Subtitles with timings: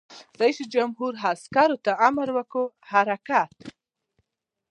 [0.41, 3.53] رئیس جمهور خپلو عسکرو ته امر وکړ؛ حرکت!